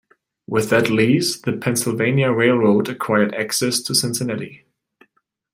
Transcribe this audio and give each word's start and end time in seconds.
With 0.47 0.71
that 0.71 0.89
lease, 0.89 1.39
the 1.39 1.53
Pennsylvania 1.53 2.31
Railroad 2.31 2.89
acquired 2.89 3.35
access 3.35 3.79
to 3.81 3.93
Cincinnati. 3.93 4.65